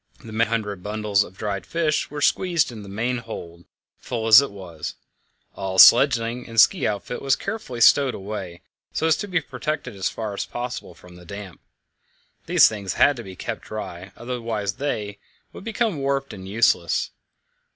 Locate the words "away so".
8.15-9.05